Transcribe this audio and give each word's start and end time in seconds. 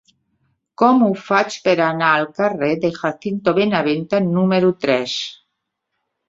Com 0.81 1.01
ho 1.07 1.09
faig 1.25 1.57
per 1.67 1.75
anar 1.87 2.07
al 2.13 2.25
carrer 2.39 2.69
de 2.85 2.91
Jacinto 2.95 3.55
Benavente 3.59 4.23
número 4.31 4.73
tres? 4.87 5.15